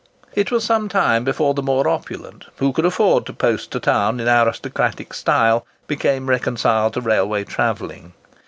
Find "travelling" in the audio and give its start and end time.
7.43-8.13